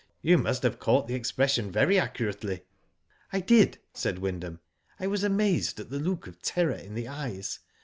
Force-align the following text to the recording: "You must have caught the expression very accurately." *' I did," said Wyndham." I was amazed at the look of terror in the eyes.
"You 0.23 0.39
must 0.39 0.63
have 0.63 0.79
caught 0.79 1.07
the 1.07 1.13
expression 1.13 1.69
very 1.71 1.99
accurately." 1.99 2.63
*' 2.95 3.31
I 3.31 3.39
did," 3.39 3.77
said 3.93 4.17
Wyndham." 4.17 4.59
I 4.99 5.05
was 5.05 5.23
amazed 5.23 5.79
at 5.79 5.91
the 5.91 5.99
look 5.99 6.25
of 6.25 6.41
terror 6.41 6.73
in 6.73 6.95
the 6.95 7.07
eyes. 7.07 7.59